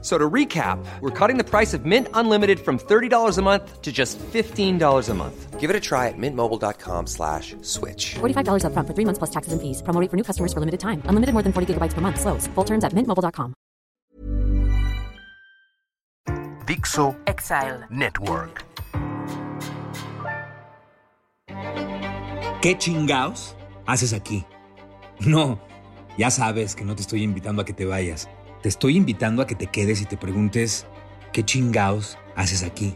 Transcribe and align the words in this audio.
So 0.00 0.16
to 0.16 0.30
recap, 0.30 0.78
we're 1.00 1.10
cutting 1.10 1.38
the 1.38 1.44
price 1.44 1.74
of 1.74 1.84
Mint 1.84 2.06
Unlimited 2.14 2.60
from 2.60 2.78
$30 2.78 3.36
a 3.36 3.42
month 3.42 3.82
to 3.82 3.90
just 3.90 4.16
$15 4.18 5.08
a 5.08 5.14
month. 5.14 5.58
Give 5.58 5.70
it 5.70 5.74
a 5.74 5.80
try 5.80 6.06
at 6.06 6.14
mintmobile.com 6.16 7.08
slash 7.08 7.56
switch. 7.62 8.14
$45 8.20 8.62
upfront 8.62 8.86
for 8.86 8.94
three 8.94 9.04
months 9.04 9.18
plus 9.18 9.30
taxes 9.30 9.52
and 9.52 9.60
fees. 9.60 9.82
Promo 9.82 10.00
rate 10.00 10.08
for 10.08 10.16
new 10.16 10.22
customers 10.22 10.52
for 10.52 10.60
limited 10.60 10.78
time. 10.78 11.02
Unlimited 11.06 11.32
more 11.34 11.42
than 11.42 11.52
40 11.52 11.74
gigabytes 11.74 11.94
per 11.94 12.00
month. 12.00 12.20
Slows. 12.20 12.46
Full 12.54 12.64
terms 12.64 12.84
at 12.84 12.92
mintmobile.com. 12.94 13.54
Dixo 16.66 17.16
Exile. 17.26 17.86
Network. 17.90 18.64
¿Qué 22.60 22.76
chingaos 22.76 23.56
haces 23.86 24.12
aquí? 24.12 24.44
No, 25.20 25.58
ya 26.16 26.30
sabes 26.30 26.74
que 26.74 26.84
no 26.84 26.94
te 26.94 27.02
estoy 27.02 27.22
invitando 27.22 27.62
a 27.62 27.64
que 27.64 27.72
te 27.72 27.84
vayas. 27.84 28.28
Te 28.68 28.72
estoy 28.72 28.98
invitando 28.98 29.40
a 29.40 29.46
que 29.46 29.54
te 29.54 29.68
quedes 29.68 30.02
y 30.02 30.04
te 30.04 30.18
preguntes, 30.18 30.84
¿qué 31.32 31.42
chingaos 31.42 32.18
haces 32.36 32.62
aquí? 32.62 32.92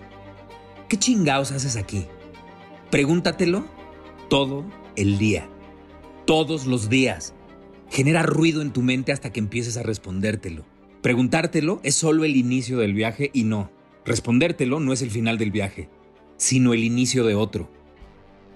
¿Qué 0.86 0.98
chingaos 0.98 1.50
haces 1.50 1.76
aquí? 1.76 2.08
Pregúntatelo 2.90 3.64
todo 4.28 4.66
el 4.96 5.16
día. 5.16 5.48
Todos 6.26 6.66
los 6.66 6.90
días. 6.90 7.32
Genera 7.88 8.22
ruido 8.22 8.60
en 8.60 8.74
tu 8.74 8.82
mente 8.82 9.12
hasta 9.12 9.32
que 9.32 9.40
empieces 9.40 9.78
a 9.78 9.82
respondértelo. 9.82 10.66
Preguntártelo 11.00 11.80
es 11.84 11.94
solo 11.94 12.26
el 12.26 12.36
inicio 12.36 12.76
del 12.76 12.92
viaje 12.92 13.30
y 13.32 13.44
no. 13.44 13.70
Respondértelo 14.04 14.78
no 14.78 14.92
es 14.92 15.00
el 15.00 15.10
final 15.10 15.38
del 15.38 15.52
viaje, 15.52 15.88
sino 16.36 16.74
el 16.74 16.84
inicio 16.84 17.24
de 17.24 17.34
otro. 17.34 17.72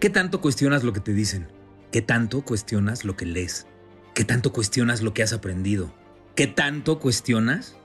¿Qué 0.01 0.11
tanto 0.11 0.43
cuestionas 0.43 0.85
lo 0.85 0.93
que 0.93 1.01
te 1.01 1.15
dicen? 1.15 1.49
¿Qué 1.91 2.03
tanto 2.03 2.43
cuestionas 2.43 3.07
lo 3.07 3.17
que 3.17 3.25
lees? 3.25 3.67
¿Qué 4.13 4.27
tanto 4.27 4.53
cuestionas 4.53 5.01
lo 5.01 5.15
que 5.15 5.23
has 5.23 5.33
aprendido? 5.33 5.95
¿Qué 6.37 6.47
tanto 6.47 6.99
cuestionas 6.99 7.77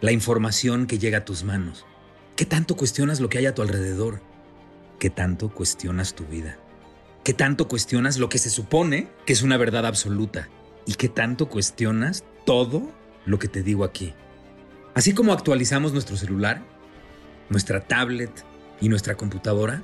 la 0.00 0.12
información 0.12 0.86
que 0.86 0.98
llega 0.98 1.18
a 1.18 1.24
tus 1.26 1.44
manos? 1.44 1.84
¿Qué 2.36 2.46
tanto 2.46 2.74
cuestionas 2.74 3.20
lo 3.20 3.28
que 3.28 3.36
hay 3.36 3.44
a 3.44 3.54
tu 3.54 3.60
alrededor? 3.60 4.22
¿Qué 4.98 5.10
tanto 5.10 5.50
cuestionas 5.50 6.14
tu 6.14 6.24
vida? 6.24 6.58
¿Qué 7.22 7.34
tanto 7.34 7.68
cuestionas 7.68 8.16
lo 8.16 8.30
que 8.30 8.38
se 8.38 8.48
supone 8.48 9.08
que 9.26 9.34
es 9.34 9.42
una 9.42 9.58
verdad 9.58 9.84
absoluta? 9.84 10.48
¿Y 10.86 10.94
qué 10.94 11.10
tanto 11.10 11.50
cuestionas 11.50 12.24
todo 12.46 12.90
lo 13.26 13.38
que 13.38 13.48
te 13.48 13.62
digo 13.62 13.84
aquí? 13.84 14.14
Así 14.94 15.12
como 15.12 15.34
actualizamos 15.34 15.92
nuestro 15.92 16.16
celular, 16.16 16.62
nuestra 17.50 17.86
tablet 17.86 18.32
y 18.80 18.88
nuestra 18.88 19.16
computadora, 19.18 19.82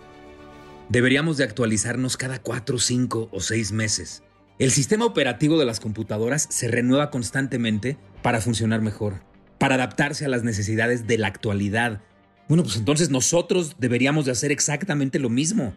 deberíamos 0.89 1.37
de 1.37 1.45
actualizarnos 1.45 2.17
cada 2.17 2.39
cuatro, 2.39 2.79
cinco 2.79 3.29
o 3.33 3.41
seis 3.41 3.71
meses. 3.71 4.23
El 4.59 4.71
sistema 4.71 5.05
operativo 5.05 5.59
de 5.59 5.67
las 5.67 5.79
computadoras 5.79 6.47
se 6.49 6.69
renueva 6.69 7.11
constantemente 7.11 7.99
para 8.25 8.41
funcionar 8.41 8.81
mejor, 8.81 9.21
para 9.59 9.75
adaptarse 9.75 10.25
a 10.25 10.29
las 10.29 10.45
necesidades 10.45 11.07
de 11.07 11.19
la 11.19 11.27
actualidad. 11.27 12.01
Bueno, 12.49 12.63
pues 12.63 12.77
entonces 12.77 13.11
nosotros 13.11 13.77
deberíamos 13.79 14.25
de 14.25 14.33
hacer 14.33 14.51
exactamente 14.51 15.19
lo 15.19 15.29
mismo. 15.29 15.77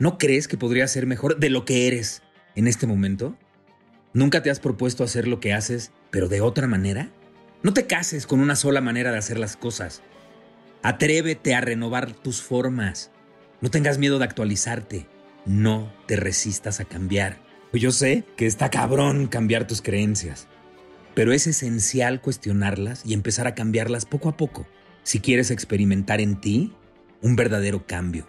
¿No 0.00 0.18
crees 0.18 0.48
que 0.48 0.58
podría 0.58 0.88
ser 0.88 1.06
mejor 1.06 1.38
de 1.38 1.50
lo 1.50 1.64
que 1.64 1.86
eres 1.86 2.20
en 2.56 2.66
este 2.66 2.88
momento? 2.88 3.36
¿Nunca 4.12 4.42
te 4.42 4.50
has 4.50 4.58
propuesto 4.58 5.04
hacer 5.04 5.28
lo 5.28 5.38
que 5.38 5.52
haces, 5.52 5.92
pero 6.10 6.26
de 6.26 6.40
otra 6.40 6.66
manera? 6.66 7.12
No 7.62 7.72
te 7.72 7.86
cases 7.86 8.26
con 8.26 8.40
una 8.40 8.56
sola 8.56 8.80
manera 8.80 9.12
de 9.12 9.18
hacer 9.18 9.38
las 9.38 9.56
cosas. 9.56 10.02
Atrévete 10.82 11.54
a 11.54 11.60
renovar 11.60 12.10
tus 12.10 12.42
formas. 12.42 13.12
No 13.60 13.70
tengas 13.70 13.98
miedo 13.98 14.18
de 14.18 14.24
actualizarte. 14.24 15.06
No 15.46 15.92
te 16.08 16.16
resistas 16.16 16.80
a 16.80 16.86
cambiar. 16.86 17.38
Yo 17.72 17.92
sé 17.92 18.24
que 18.36 18.46
está 18.46 18.68
cabrón 18.68 19.28
cambiar 19.28 19.68
tus 19.68 19.80
creencias, 19.80 20.48
pero 21.18 21.32
es 21.32 21.48
esencial 21.48 22.20
cuestionarlas 22.20 23.02
y 23.04 23.12
empezar 23.12 23.48
a 23.48 23.56
cambiarlas 23.56 24.04
poco 24.04 24.28
a 24.28 24.36
poco 24.36 24.68
si 25.02 25.18
quieres 25.18 25.50
experimentar 25.50 26.20
en 26.20 26.40
ti 26.40 26.72
un 27.22 27.34
verdadero 27.34 27.88
cambio, 27.88 28.28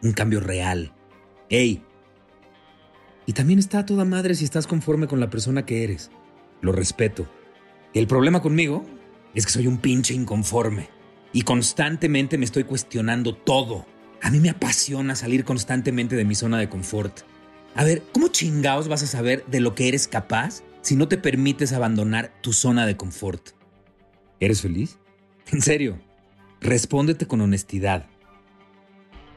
un 0.00 0.12
cambio 0.12 0.38
real. 0.38 0.94
¡Ey! 1.48 1.82
Y 3.26 3.32
también 3.32 3.58
está 3.58 3.84
toda 3.84 4.04
madre 4.04 4.36
si 4.36 4.44
estás 4.44 4.68
conforme 4.68 5.08
con 5.08 5.18
la 5.18 5.28
persona 5.28 5.66
que 5.66 5.82
eres. 5.82 6.12
Lo 6.60 6.70
respeto. 6.70 7.28
El 7.94 8.06
problema 8.06 8.40
conmigo 8.40 8.86
es 9.34 9.44
que 9.44 9.50
soy 9.50 9.66
un 9.66 9.78
pinche 9.78 10.14
inconforme 10.14 10.88
y 11.32 11.42
constantemente 11.42 12.38
me 12.38 12.44
estoy 12.44 12.62
cuestionando 12.62 13.34
todo. 13.34 13.86
A 14.22 14.30
mí 14.30 14.38
me 14.38 14.50
apasiona 14.50 15.16
salir 15.16 15.44
constantemente 15.44 16.14
de 16.14 16.24
mi 16.24 16.36
zona 16.36 16.58
de 16.60 16.68
confort. 16.68 17.22
A 17.74 17.82
ver, 17.82 18.04
¿cómo 18.12 18.28
chingaos 18.28 18.86
vas 18.86 19.02
a 19.02 19.08
saber 19.08 19.44
de 19.46 19.58
lo 19.58 19.74
que 19.74 19.88
eres 19.88 20.06
capaz 20.06 20.62
si 20.82 20.96
no 20.96 21.08
te 21.08 21.18
permites 21.18 21.72
abandonar 21.72 22.32
tu 22.42 22.52
zona 22.52 22.86
de 22.86 22.96
confort? 22.96 23.50
¿Eres 24.40 24.62
feliz? 24.62 24.98
En 25.52 25.60
serio, 25.60 25.98
respóndete 26.60 27.26
con 27.26 27.40
honestidad. 27.40 28.06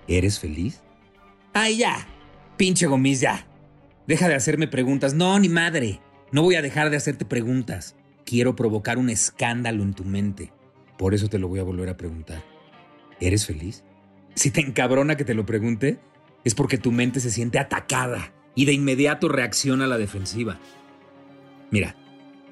¿Eres 0.08 0.40
feliz? 0.40 0.81
¡Ay, 1.54 1.78
ya! 1.78 2.08
Pinche 2.58 2.88
gomis, 2.88 3.22
ya. 3.22 3.48
Deja 4.08 4.28
de 4.28 4.36
hacerme 4.36 4.68
preguntas. 4.68 5.14
No, 5.14 5.40
ni 5.40 5.50
madre. 5.50 6.02
No 6.31 6.42
voy 6.44 6.56
a 6.56 6.62
dejar 6.62 6.90
de 6.90 6.98
hacerte 6.98 7.26
preguntas. 7.26 7.96
Quiero 8.25 8.56
provocar 8.56 8.98
un 8.98 9.10
escándalo 9.10 9.84
en 9.84 9.94
tu 9.94 10.04
mente. 10.04 10.52
Por 10.98 11.14
eso 11.14 11.30
te 11.30 11.40
lo 11.40 11.48
voy 11.48 11.60
a 11.60 11.64
volver 11.64 11.90
a 11.90 11.98
preguntar. 11.98 12.44
¿Eres 13.20 13.46
feliz? 13.46 13.84
Si 14.36 14.52
te 14.52 14.62
encabrona 14.62 15.16
que 15.18 15.25
te 15.25 15.34
lo 15.34 15.46
pregunte, 15.46 16.00
es 16.44 16.56
porque 16.56 16.78
tu 16.78 16.92
mente 16.92 17.20
se 17.20 17.31
siente 17.31 17.60
atacada 17.60 18.34
y 18.56 18.66
de 18.66 18.74
inmediato 18.74 19.30
reacciona 19.30 19.86
a 19.86 19.88
la 19.88 19.98
defensiva. 19.98 20.60
Mira, 21.73 21.95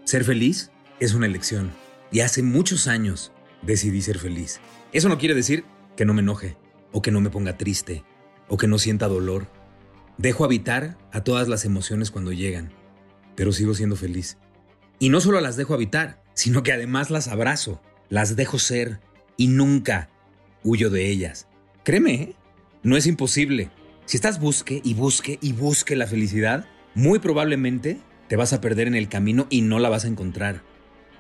ser 0.04 0.24
feliz 0.24 0.72
es 1.00 1.14
una 1.14 1.28
elección 1.28 1.70
y 2.12 2.22
hace 2.22 2.42
muchos 2.42 2.88
años 2.88 3.32
decidí 3.62 4.02
ser 4.02 4.18
feliz. 4.18 4.60
Eso 4.94 5.10
no 5.10 5.20
quiere 5.20 5.36
decir 5.36 5.64
que 5.96 6.06
no 6.06 6.16
me 6.16 6.22
enoje 6.22 6.58
o 6.92 7.04
que 7.04 7.12
no 7.12 7.22
me 7.22 7.30
ponga 7.30 7.56
triste 7.56 8.04
o 8.48 8.58
que 8.58 8.66
no 8.66 8.80
sienta 8.80 9.08
dolor. 9.08 9.46
Dejo 10.18 10.44
habitar 10.44 10.98
a 11.12 11.24
todas 11.24 11.48
las 11.48 11.66
emociones 11.66 12.10
cuando 12.10 12.32
llegan, 12.32 12.72
pero 13.36 13.52
sigo 13.52 13.76
siendo 13.76 13.96
feliz. 13.96 14.40
Y 14.98 15.10
no 15.10 15.22
solo 15.22 15.40
las 15.40 15.56
dejo 15.56 15.76
habitar, 15.76 16.24
sino 16.34 16.64
que 16.64 16.74
además 16.74 17.12
las 17.12 17.28
abrazo, 17.28 17.80
las 18.10 18.36
dejo 18.36 18.58
ser 18.58 19.02
y 19.38 19.50
nunca 19.50 20.10
huyo 20.64 20.90
de 20.90 21.12
ellas. 21.12 21.48
Créeme, 21.84 22.14
¿eh? 22.16 22.36
no 22.82 22.98
es 22.98 23.06
imposible. 23.06 23.70
Si 24.06 24.18
estás 24.18 24.40
busque 24.40 24.82
y 24.84 24.96
busque 24.96 25.38
y 25.44 25.54
busque 25.54 25.96
la 25.96 26.08
felicidad, 26.08 26.66
muy 26.96 27.20
probablemente 27.20 28.02
te 28.32 28.38
vas 28.38 28.54
a 28.54 28.62
perder 28.62 28.88
en 28.88 28.96
el 28.96 29.10
camino 29.10 29.46
y 29.50 29.62
no 29.62 29.78
la 29.78 29.90
vas 29.90 30.06
a 30.06 30.08
encontrar. 30.08 30.64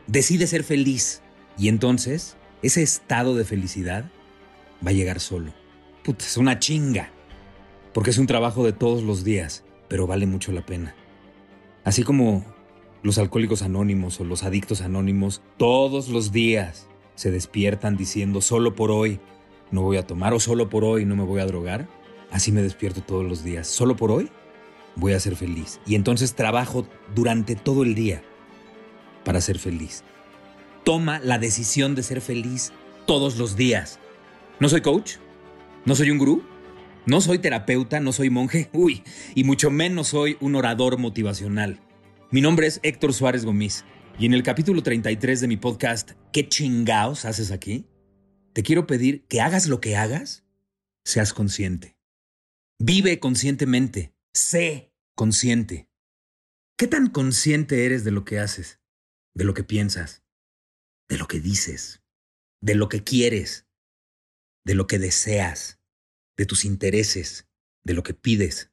Decide 0.08 0.48
ser 0.48 0.64
feliz 0.64 1.22
y 1.58 1.68
entonces 1.68 2.38
ese 2.62 2.84
estado 2.84 3.36
de 3.36 3.44
felicidad 3.44 4.10
va 4.82 4.92
a 4.92 4.94
llegar 4.94 5.20
solo. 5.20 5.54
Puta, 6.06 6.24
es 6.24 6.38
una 6.38 6.58
chinga. 6.60 7.12
Porque 7.94 8.12
es 8.12 8.18
un 8.18 8.28
trabajo 8.28 8.64
de 8.64 8.72
todos 8.72 9.04
los 9.04 9.26
días, 9.26 9.66
pero 9.90 10.08
vale 10.08 10.26
mucho 10.26 10.54
la 10.54 10.66
pena. 10.66 10.96
Así 11.84 12.04
como 12.04 12.46
los 13.04 13.18
alcohólicos 13.18 13.62
anónimos 13.62 14.22
o 14.22 14.24
los 14.24 14.44
adictos 14.44 14.80
anónimos, 14.80 15.42
todos 15.58 16.08
los 16.08 16.32
días 16.32 16.88
se 17.16 17.30
despiertan 17.30 17.98
diciendo 17.98 18.40
solo 18.40 18.74
por 18.74 18.90
hoy 18.90 19.20
no 19.70 19.82
voy 19.82 19.98
a 19.98 20.08
tomar 20.08 20.34
o 20.34 20.40
solo 20.40 20.70
por 20.70 20.86
hoy 20.86 21.04
no 21.04 21.18
me 21.18 21.26
voy 21.26 21.42
a 21.42 21.46
drogar. 21.46 21.90
Así 22.32 22.54
me 22.54 22.62
despierto 22.62 23.02
todos 23.04 23.26
los 23.26 23.44
días. 23.44 23.68
Solo 23.68 23.98
por 23.98 24.12
hoy 24.12 24.32
voy 24.96 25.14
a 25.14 25.20
ser 25.20 25.36
feliz. 25.36 25.80
Y 25.86 25.96
entonces 25.96 26.36
trabajo 26.36 26.88
durante 27.16 27.56
todo 27.56 27.84
el 27.84 27.96
día 27.96 28.24
para 29.24 29.42
ser 29.42 29.60
feliz. 29.60 30.04
Toma 30.84 31.20
la 31.20 31.38
decisión 31.38 31.96
de 31.96 32.04
ser 32.04 32.22
feliz 32.22 32.72
todos 33.06 33.38
los 33.38 33.56
días. 33.56 34.00
No 34.60 34.70
soy 34.70 34.82
coach, 34.82 35.14
no 35.86 35.96
soy 35.96 36.12
un 36.12 36.18
gurú, 36.18 36.44
no 37.06 37.22
soy 37.22 37.40
terapeuta, 37.40 38.00
no 38.00 38.12
soy 38.12 38.30
monje, 38.30 38.70
uy, 38.74 39.04
y 39.36 39.44
mucho 39.44 39.72
menos 39.72 40.10
soy 40.10 40.38
un 40.40 40.56
orador 40.56 40.98
motivacional. 40.98 41.80
Mi 42.30 42.42
nombre 42.42 42.68
es 42.68 42.80
Héctor 42.84 43.14
Suárez 43.14 43.46
Gómez 43.46 43.84
y 44.18 44.26
en 44.26 44.34
el 44.34 44.44
capítulo 44.44 44.84
33 44.84 45.42
de 45.42 45.48
mi 45.48 45.58
podcast 45.58 46.12
¿Qué 46.32 46.48
chingaos 46.48 47.26
haces 47.26 47.52
aquí? 47.52 47.86
Te 48.54 48.64
quiero 48.64 48.88
pedir 48.88 49.26
que 49.28 49.42
hagas 49.42 49.68
lo 49.68 49.82
que 49.82 49.96
hagas, 49.96 50.46
seas 51.04 51.34
consciente. 51.34 51.96
Vive 52.80 53.20
conscientemente, 53.20 54.14
sé 54.34 54.94
consciente. 55.16 55.90
¿Qué 56.78 56.88
tan 56.88 57.10
consciente 57.10 57.86
eres 57.86 58.04
de 58.04 58.12
lo 58.12 58.26
que 58.26 58.40
haces, 58.40 58.80
de 59.36 59.44
lo 59.44 59.54
que 59.54 59.64
piensas, 59.64 60.24
de 61.10 61.18
lo 61.18 61.28
que 61.28 61.40
dices, 61.40 62.02
de 62.62 62.76
lo 62.76 62.90
que 62.90 63.04
quieres, 63.04 63.68
de 64.66 64.76
lo 64.76 64.88
que 64.88 65.00
deseas, 65.00 65.80
de 66.38 66.46
tus 66.46 66.66
intereses, 66.66 67.48
de 67.84 67.94
lo 67.94 68.04
que 68.04 68.14
pides, 68.14 68.72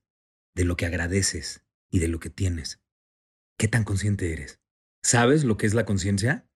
de 0.55 0.65
lo 0.65 0.77
que 0.77 0.87
agradeces 0.87 1.65
y 1.91 1.99
de 1.99 2.09
lo 2.09 2.21
que 2.21 2.31
tienes? 2.31 2.81
¿Qué 3.59 3.69
tan 3.69 3.85
consciente 3.85 4.33
eres? 4.33 4.61
¿Sabes 5.03 5.45
lo 5.45 5.57
que 5.57 5.67
es 5.67 5.75
la 5.75 5.85
conciencia? 5.85 6.49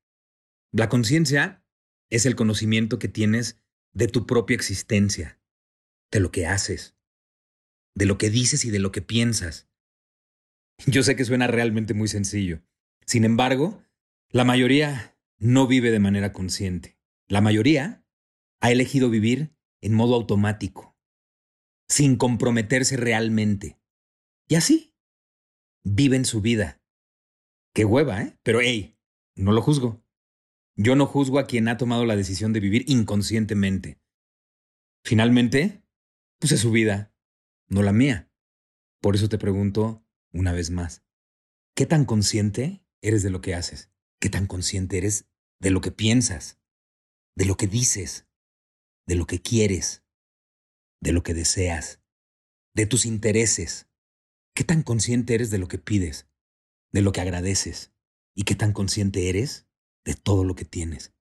La 0.73 0.89
conciencia 0.89 1.65
es 2.11 2.27
el 2.27 2.37
conocimiento 2.37 2.99
que 2.99 3.09
tienes 3.09 3.59
de 3.93 4.09
tu 4.09 4.27
propia 4.27 4.55
existencia, 4.55 5.41
de 6.11 6.21
lo 6.21 6.31
que 6.31 6.47
haces, 6.47 6.97
de 7.95 8.07
lo 8.07 8.19
que 8.19 8.31
dices 8.31 8.65
y 8.65 8.71
de 8.71 8.79
lo 8.79 8.93
que 8.93 9.03
piensas. 9.03 9.69
Yo 10.87 11.03
sé 11.03 11.17
que 11.17 11.25
suena 11.25 11.47
realmente 11.47 11.95
muy 11.95 12.09
sencillo. 12.09 12.63
Sin 13.07 13.25
embargo, 13.25 13.83
la 14.31 14.45
mayoría 14.45 15.17
no 15.39 15.67
vive 15.67 15.91
de 15.91 15.99
manera 15.99 16.33
consciente. 16.33 16.99
La 17.29 17.41
mayoría 17.41 18.05
ha 18.61 18.71
elegido 18.71 19.11
vivir 19.11 19.55
en 19.81 19.95
modo 19.95 20.15
automático, 20.15 20.97
sin 21.89 22.17
comprometerse 22.17 22.97
realmente. 22.97 23.81
Y 24.49 24.55
así, 24.55 24.95
viven 25.85 26.25
su 26.25 26.41
vida. 26.41 26.81
Qué 27.75 27.85
hueva, 27.85 28.23
¿eh? 28.23 28.39
Pero 28.43 28.61
hey, 28.61 28.97
no 29.35 29.53
lo 29.53 29.63
juzgo. 29.63 30.05
Yo 30.77 30.97
no 30.97 31.07
juzgo 31.07 31.39
a 31.39 31.47
quien 31.47 31.69
ha 31.69 31.77
tomado 31.77 32.07
la 32.07 32.17
decisión 32.17 32.53
de 32.53 32.61
vivir 32.61 32.85
inconscientemente. 32.87 34.01
Finalmente, 35.05 35.83
pues 36.39 36.53
es 36.53 36.61
su 36.61 36.71
vida, 36.71 37.12
no 37.73 37.83
la 37.83 37.93
mía. 37.93 38.31
Por 39.01 39.17
eso 39.17 39.29
te 39.29 39.39
pregunto 39.39 40.07
una 40.31 40.53
vez 40.53 40.71
más, 40.71 41.03
¿qué 41.75 41.87
tan 41.87 42.05
consciente 42.05 42.85
eres 43.01 43.23
de 43.23 43.31
lo 43.31 43.41
que 43.41 43.55
haces? 43.55 43.91
¿Qué 44.21 44.29
tan 44.29 44.47
consciente 44.47 44.99
eres 44.99 45.27
de 45.59 45.71
lo 45.71 45.81
que 45.81 45.91
piensas? 45.91 46.61
¿De 47.35 47.47
lo 47.47 47.57
que 47.57 47.67
dices? 47.67 48.29
¿De 49.07 49.15
lo 49.17 49.27
que 49.27 49.41
quieres? 49.41 50.05
¿De 51.01 51.13
lo 51.13 51.23
que 51.23 51.33
deseas? 51.33 52.03
¿De 52.75 52.85
tus 52.85 53.07
intereses? 53.07 53.89
¿Qué 54.55 54.65
tan 54.65 54.83
consciente 54.83 55.35
eres 55.35 55.51
de 55.51 55.59
lo 55.59 55.67
que 55.67 55.79
pides? 55.79 56.29
¿De 56.93 57.01
lo 57.01 57.13
que 57.13 57.23
agradeces? 57.23 57.91
¿Y 58.35 58.45
qué 58.45 58.55
tan 58.55 58.75
consciente 58.75 59.31
eres 59.31 59.67
de 60.05 60.15
todo 60.15 60.45
lo 60.45 60.55
que 60.55 60.67
tienes? 60.67 61.15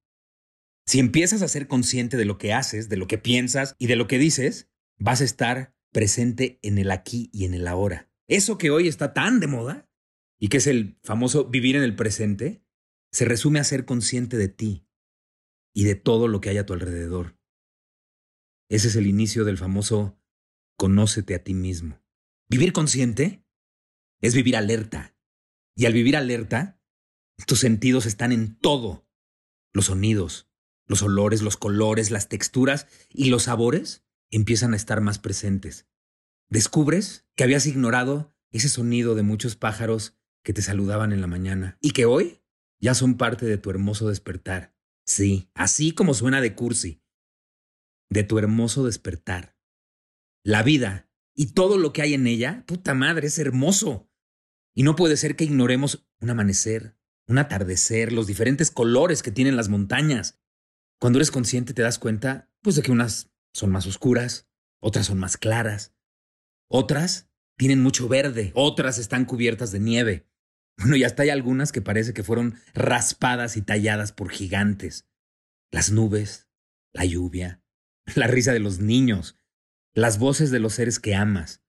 Si 0.86 1.00
empiezas 1.00 1.44
a 1.44 1.48
ser 1.48 1.70
consciente 1.70 2.18
de 2.18 2.26
lo 2.26 2.38
que 2.38 2.52
haces, 2.52 2.90
de 2.90 2.98
lo 2.98 3.08
que 3.08 3.18
piensas 3.18 3.76
y 3.80 3.88
de 3.88 3.96
lo 3.96 4.08
que 4.08 4.18
dices, 4.18 4.70
vas 4.98 5.22
a 5.22 5.26
estar 5.26 5.74
presente 5.92 6.60
en 6.62 6.78
el 6.78 6.92
aquí 6.92 7.30
y 7.34 7.46
en 7.46 7.54
el 7.54 7.68
ahora. 7.68 8.10
Eso 8.28 8.58
que 8.58 8.72
hoy 8.72 8.88
está 8.88 9.14
tan 9.14 9.40
de 9.40 9.48
moda 9.48 9.90
y 10.40 10.48
que 10.48 10.58
es 10.58 10.68
el 10.68 10.98
famoso 11.04 11.46
vivir 11.46 11.76
en 11.76 11.84
el 11.84 11.96
presente, 11.96 12.64
se 13.12 13.26
resume 13.26 13.60
a 13.60 13.64
ser 13.64 13.86
consciente 13.86 14.38
de 14.38 14.48
ti 14.48 14.88
y 15.74 15.84
de 15.84 15.96
todo 15.96 16.28
lo 16.28 16.42
que 16.42 16.50
hay 16.50 16.58
a 16.58 16.66
tu 16.66 16.74
alrededor. 16.74 17.38
Ese 18.70 18.88
es 18.88 18.96
el 18.96 19.08
inicio 19.08 19.44
del 19.44 19.58
famoso 19.58 20.18
conócete 20.78 21.36
a 21.36 21.44
ti 21.44 21.54
mismo. 21.54 22.02
Vivir 22.50 22.74
consciente 22.74 23.46
es 24.22 24.34
vivir 24.34 24.56
alerta. 24.56 25.16
Y 25.76 25.86
al 25.86 25.94
vivir 25.94 26.16
alerta, 26.16 26.82
tus 27.46 27.60
sentidos 27.60 28.06
están 28.06 28.32
en 28.32 28.58
todo. 28.58 29.08
Los 29.74 29.86
sonidos, 29.86 30.50
los 30.86 31.02
olores, 31.02 31.42
los 31.42 31.58
colores, 31.58 32.12
las 32.12 32.30
texturas 32.30 32.88
y 33.10 33.30
los 33.30 33.44
sabores 33.44 34.06
empiezan 34.32 34.74
a 34.74 34.78
estar 34.78 35.02
más 35.02 35.20
presentes. 35.20 35.88
Descubres 36.50 37.28
que 37.36 37.44
habías 37.44 37.66
ignorado 37.66 38.36
ese 38.52 38.70
sonido 38.70 39.16
de 39.16 39.24
muchos 39.24 39.56
pájaros 39.56 40.18
que 40.44 40.54
te 40.54 40.62
saludaban 40.62 41.14
en 41.14 41.22
la 41.22 41.28
mañana 41.28 41.78
y 41.82 41.92
que 41.92 42.06
hoy 42.06 42.42
ya 42.80 42.94
son 42.94 43.16
parte 43.16 43.46
de 43.46 43.58
tu 43.58 43.70
hermoso 43.70 44.10
despertar. 44.10 44.76
Sí, 45.06 45.50
así 45.54 45.94
como 45.94 46.14
suena 46.14 46.42
de 46.42 46.56
cursi. 46.56 47.04
De 48.10 48.24
tu 48.24 48.40
hermoso 48.40 48.86
despertar. 48.86 49.58
La 50.44 50.64
vida 50.64 51.10
y 51.36 51.54
todo 51.54 51.78
lo 51.78 51.94
que 51.94 52.02
hay 52.02 52.14
en 52.14 52.28
ella, 52.28 52.66
puta 52.68 52.94
madre, 52.94 53.28
es 53.28 53.40
hermoso. 53.40 54.10
Y 54.74 54.84
no 54.84 54.96
puede 54.96 55.18
ser 55.18 55.36
que 55.36 55.44
ignoremos 55.44 56.08
un 56.20 56.30
amanecer, 56.30 56.98
un 57.28 57.38
atardecer, 57.38 58.12
los 58.12 58.28
diferentes 58.28 58.72
colores 58.72 59.24
que 59.24 59.32
tienen 59.32 59.56
las 59.56 59.70
montañas. 59.70 60.42
Cuando 61.00 61.20
eres 61.20 61.32
consciente 61.32 61.74
te 61.74 61.82
das 61.82 62.00
cuenta, 62.00 62.52
pues, 62.62 62.76
de 62.76 62.82
que 62.82 62.92
unas 62.92 63.31
son 63.54 63.72
más 63.72 63.88
oscuras, 63.88 64.48
otras 64.80 65.08
son 65.08 65.20
más 65.20 65.38
claras, 65.38 65.94
otras 66.68 67.30
tienen 67.58 67.84
mucho 67.84 68.08
verde, 68.08 68.52
otras 68.56 68.98
están 68.98 69.26
cubiertas 69.26 69.72
de 69.72 69.80
nieve. 69.80 70.28
Bueno, 70.78 70.96
y 70.96 71.04
hasta 71.04 71.24
hay 71.24 71.30
algunas 71.30 71.72
que 71.72 71.82
parece 71.82 72.14
que 72.14 72.24
fueron 72.24 72.56
raspadas 72.74 73.58
y 73.58 73.62
talladas 73.62 74.12
por 74.12 74.30
gigantes. 74.30 75.08
Las 75.70 75.92
nubes, 75.92 76.50
la 76.94 77.06
lluvia, 77.06 77.62
la 78.16 78.28
risa 78.28 78.54
de 78.54 78.60
los 78.60 78.80
niños, 78.80 79.38
las 79.94 80.18
voces 80.18 80.50
de 80.52 80.60
los 80.60 80.74
seres 80.74 81.00
que 81.00 81.16
amas, 81.16 81.62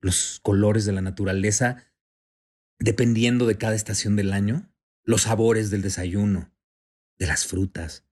los 0.00 0.40
colores 0.40 0.84
de 0.84 0.92
la 0.92 1.02
naturaleza, 1.02 1.84
dependiendo 2.78 3.46
de 3.46 3.56
cada 3.56 3.74
estación 3.74 4.16
del 4.16 4.32
año, 4.32 4.70
los 5.04 5.22
sabores 5.22 5.70
del 5.70 5.82
desayuno, 5.82 6.52
de 7.18 7.26
las 7.26 7.46
frutas, 7.46 8.04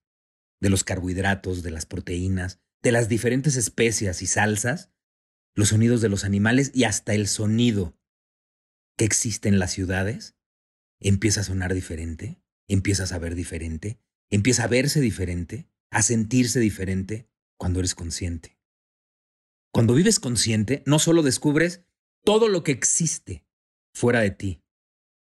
de 0.61 0.69
los 0.69 0.83
carbohidratos, 0.83 1.63
de 1.63 1.71
las 1.71 1.85
proteínas, 1.85 2.59
de 2.81 2.91
las 2.91 3.09
diferentes 3.09 3.55
especias 3.55 4.21
y 4.21 4.27
salsas, 4.27 4.91
los 5.55 5.69
sonidos 5.69 6.01
de 6.01 6.09
los 6.09 6.23
animales 6.23 6.71
y 6.73 6.85
hasta 6.85 7.13
el 7.13 7.27
sonido 7.27 7.97
que 8.97 9.05
existe 9.05 9.49
en 9.49 9.59
las 9.59 9.71
ciudades, 9.71 10.35
empieza 10.99 11.41
a 11.41 11.45
sonar 11.45 11.73
diferente, 11.73 12.41
empieza 12.67 13.03
a 13.03 13.07
saber 13.07 13.35
diferente, 13.35 13.99
empieza 14.29 14.63
a 14.63 14.67
verse 14.67 15.01
diferente, 15.01 15.69
a 15.91 16.01
sentirse 16.01 16.59
diferente 16.59 17.29
cuando 17.57 17.79
eres 17.79 17.95
consciente. 17.95 18.57
Cuando 19.71 19.93
vives 19.93 20.19
consciente, 20.19 20.83
no 20.85 20.99
solo 20.99 21.21
descubres 21.21 21.83
todo 22.23 22.49
lo 22.49 22.63
que 22.63 22.71
existe 22.71 23.45
fuera 23.93 24.21
de 24.21 24.31
ti, 24.31 24.63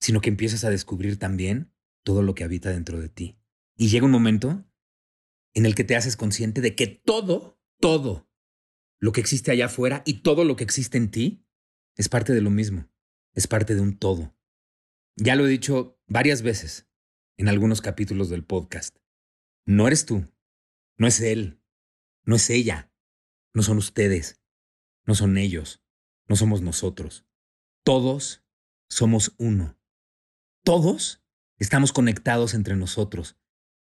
sino 0.00 0.20
que 0.20 0.28
empiezas 0.28 0.64
a 0.64 0.70
descubrir 0.70 1.18
también 1.18 1.72
todo 2.04 2.22
lo 2.22 2.34
que 2.34 2.44
habita 2.44 2.70
dentro 2.70 3.00
de 3.00 3.08
ti. 3.08 3.38
Y 3.76 3.88
llega 3.88 4.06
un 4.06 4.12
momento 4.12 4.64
en 5.56 5.64
el 5.64 5.74
que 5.74 5.84
te 5.84 5.96
haces 5.96 6.18
consciente 6.18 6.60
de 6.60 6.74
que 6.74 6.86
todo, 6.86 7.58
todo 7.80 8.30
lo 8.98 9.12
que 9.12 9.22
existe 9.22 9.50
allá 9.50 9.66
afuera 9.66 10.02
y 10.04 10.20
todo 10.20 10.44
lo 10.44 10.54
que 10.54 10.64
existe 10.64 10.98
en 10.98 11.10
ti 11.10 11.46
es 11.94 12.10
parte 12.10 12.34
de 12.34 12.42
lo 12.42 12.50
mismo, 12.50 12.90
es 13.32 13.46
parte 13.46 13.74
de 13.74 13.80
un 13.80 13.98
todo. 13.98 14.36
Ya 15.16 15.34
lo 15.34 15.46
he 15.46 15.50
dicho 15.50 15.98
varias 16.08 16.42
veces 16.42 16.86
en 17.38 17.48
algunos 17.48 17.80
capítulos 17.80 18.28
del 18.28 18.44
podcast. 18.44 18.98
No 19.64 19.86
eres 19.86 20.04
tú, 20.04 20.30
no 20.98 21.06
es 21.06 21.22
él, 21.22 21.62
no 22.24 22.36
es 22.36 22.50
ella, 22.50 22.92
no 23.54 23.62
son 23.62 23.78
ustedes, 23.78 24.42
no 25.06 25.14
son 25.14 25.38
ellos, 25.38 25.82
no 26.28 26.36
somos 26.36 26.60
nosotros. 26.60 27.24
Todos 27.82 28.44
somos 28.90 29.34
uno. 29.38 29.80
Todos 30.64 31.24
estamos 31.56 31.94
conectados 31.94 32.52
entre 32.52 32.76
nosotros. 32.76 33.38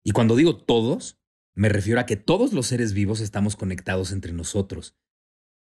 Y 0.03 0.09
cuando 0.09 0.35
digo 0.35 0.57
todos, 0.57 1.20
me 1.55 1.69
refiero 1.69 1.99
a 1.99 2.05
que 2.05 2.15
todos 2.17 2.53
los 2.53 2.67
seres 2.67 2.93
vivos 2.93 3.19
estamos 3.19 3.55
conectados 3.55 4.11
entre 4.11 4.33
nosotros. 4.33 4.97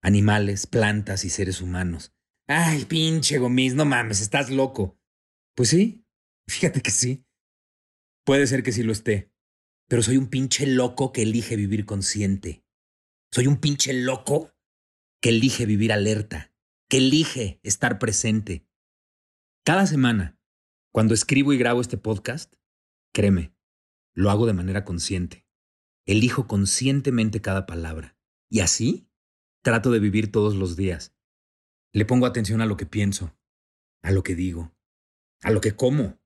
Animales, 0.02 0.68
plantas 0.68 1.26
y 1.26 1.30
seres 1.30 1.62
humanos. 1.62 2.14
Ay, 2.48 2.86
pinche 2.86 3.38
gomis, 3.38 3.74
no 3.74 3.86
mames, 3.86 4.22
estás 4.22 4.50
loco. 4.50 5.00
Pues 5.56 5.70
sí, 5.70 6.06
fíjate 6.48 6.82
que 6.82 6.92
sí. 6.92 7.26
Puede 8.24 8.48
ser 8.48 8.64
que 8.64 8.72
sí 8.72 8.84
lo 8.84 8.92
esté, 8.92 9.32
pero 9.88 10.02
soy 10.02 10.18
un 10.18 10.28
pinche 10.28 10.66
loco 10.66 11.12
que 11.12 11.24
elige 11.24 11.56
vivir 11.56 11.86
consciente. 11.86 12.64
Soy 13.32 13.48
un 13.48 13.58
pinche 13.58 13.94
loco 13.94 14.56
que 15.22 15.30
elige 15.30 15.66
vivir 15.66 15.92
alerta, 15.92 16.54
que 16.90 16.98
elige 16.98 17.60
estar 17.64 18.00
presente. 18.00 18.68
Cada 19.66 19.88
semana, 19.88 20.40
cuando 20.92 21.14
escribo 21.14 21.52
y 21.52 21.58
grabo 21.58 21.82
este 21.82 21.98
podcast, 21.98 22.56
créeme, 23.14 23.56
lo 24.14 24.30
hago 24.30 24.46
de 24.46 24.54
manera 24.54 24.86
consciente. 24.86 25.45
Elijo 26.06 26.48
conscientemente 26.48 27.42
cada 27.42 27.66
palabra. 27.66 28.16
Y 28.50 28.60
así 28.60 29.10
trato 29.64 29.90
de 29.90 30.00
vivir 30.00 30.32
todos 30.32 30.56
los 30.56 30.76
días. 30.76 31.16
Le 31.92 32.06
pongo 32.06 32.28
atención 32.28 32.62
a 32.62 32.68
lo 32.68 32.78
que 32.78 32.86
pienso, 32.86 33.36
a 34.04 34.12
lo 34.12 34.22
que 34.22 34.36
digo, 34.36 34.76
a 35.42 35.50
lo 35.50 35.62
que 35.62 35.76
como, 35.76 36.20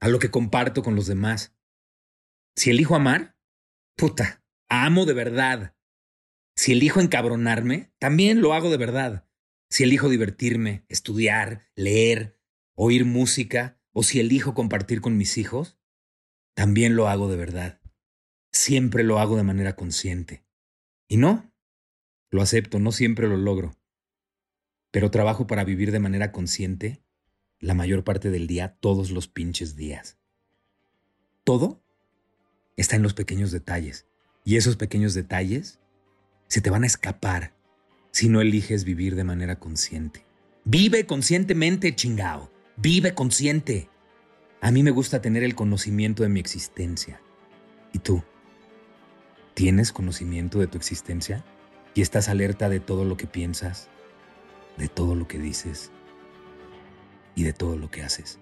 a 0.00 0.08
lo 0.08 0.20
que 0.20 0.30
comparto 0.30 0.82
con 0.82 0.94
los 0.94 1.06
demás. 1.06 1.56
Si 2.54 2.70
elijo 2.70 2.94
amar, 2.94 3.36
puta, 3.96 4.44
amo 4.68 5.06
de 5.06 5.14
verdad. 5.14 5.76
Si 6.56 6.72
elijo 6.72 7.00
encabronarme, 7.00 7.92
también 7.98 8.40
lo 8.40 8.54
hago 8.54 8.70
de 8.70 8.76
verdad. 8.76 9.28
Si 9.68 9.82
elijo 9.82 10.08
divertirme, 10.08 10.84
estudiar, 10.88 11.68
leer, 11.74 12.38
oír 12.74 13.04
música, 13.04 13.80
o 13.92 14.02
si 14.02 14.20
elijo 14.20 14.54
compartir 14.54 15.00
con 15.00 15.16
mis 15.16 15.38
hijos, 15.38 15.78
también 16.54 16.94
lo 16.94 17.08
hago 17.08 17.28
de 17.28 17.36
verdad. 17.36 17.79
Siempre 18.52 19.04
lo 19.04 19.18
hago 19.18 19.36
de 19.36 19.42
manera 19.42 19.76
consciente. 19.76 20.44
Y 21.08 21.16
no, 21.16 21.52
lo 22.30 22.42
acepto, 22.42 22.78
no 22.78 22.92
siempre 22.92 23.28
lo 23.28 23.36
logro. 23.36 23.76
Pero 24.90 25.10
trabajo 25.10 25.46
para 25.46 25.64
vivir 25.64 25.92
de 25.92 26.00
manera 26.00 26.32
consciente 26.32 27.02
la 27.58 27.74
mayor 27.74 28.04
parte 28.04 28.30
del 28.30 28.46
día, 28.46 28.76
todos 28.80 29.10
los 29.10 29.28
pinches 29.28 29.76
días. 29.76 30.18
Todo 31.44 31.82
está 32.76 32.96
en 32.96 33.02
los 33.02 33.14
pequeños 33.14 33.52
detalles. 33.52 34.06
Y 34.44 34.56
esos 34.56 34.76
pequeños 34.76 35.14
detalles 35.14 35.78
se 36.48 36.60
te 36.60 36.70
van 36.70 36.84
a 36.84 36.86
escapar 36.86 37.54
si 38.10 38.28
no 38.28 38.40
eliges 38.40 38.84
vivir 38.84 39.14
de 39.14 39.24
manera 39.24 39.58
consciente. 39.58 40.24
Vive 40.64 41.06
conscientemente, 41.06 41.94
chingao. 41.94 42.50
Vive 42.76 43.14
consciente. 43.14 43.88
A 44.60 44.70
mí 44.70 44.82
me 44.82 44.90
gusta 44.90 45.22
tener 45.22 45.42
el 45.42 45.54
conocimiento 45.54 46.22
de 46.22 46.28
mi 46.28 46.40
existencia. 46.40 47.20
¿Y 47.92 47.98
tú? 47.98 48.22
¿Tienes 49.54 49.92
conocimiento 49.92 50.58
de 50.58 50.66
tu 50.66 50.78
existencia? 50.78 51.44
¿Y 51.94 52.02
estás 52.02 52.28
alerta 52.28 52.68
de 52.68 52.80
todo 52.80 53.04
lo 53.04 53.16
que 53.16 53.26
piensas, 53.26 53.88
de 54.76 54.88
todo 54.88 55.14
lo 55.14 55.26
que 55.26 55.38
dices 55.38 55.90
y 57.34 57.42
de 57.42 57.52
todo 57.52 57.76
lo 57.76 57.90
que 57.90 58.02
haces? 58.02 58.38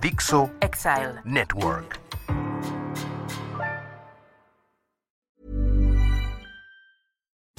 Dixo 0.00 0.50
Exile. 0.60 1.20
Network. 1.24 2.05